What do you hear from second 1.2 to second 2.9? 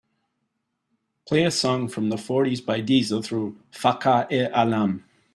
Play a song from the fourties by